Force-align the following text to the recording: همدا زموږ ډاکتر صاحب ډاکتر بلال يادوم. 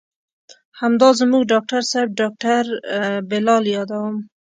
همدا 0.79 1.09
زموږ 1.19 1.43
ډاکتر 1.51 1.81
صاحب 1.91 2.09
ډاکتر 2.19 2.63
بلال 3.29 3.63
يادوم. 3.75 4.15